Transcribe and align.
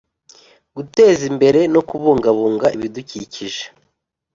Guteza 0.75 1.21
imbere 1.31 1.59
no 1.73 1.81
kubungabunga 1.89 2.67
ibidukikije 2.75 3.63